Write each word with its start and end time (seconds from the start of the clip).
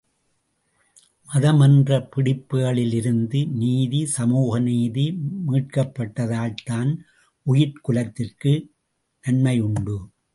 மதம் 1.29 1.59
என்ற 1.59 2.09
பிடிப்புகளிலிருந்து 2.15 3.39
நீதி 3.51 4.05
சமூக 4.05 4.59
நீதி 4.59 5.05
மீட்கப்பட்டால்தான் 5.47 6.91
உயிர்க் 7.45 7.83
குலத்திற்கு 7.83 8.53
நன்மை 9.23 9.55
உண்டு. 9.59 9.97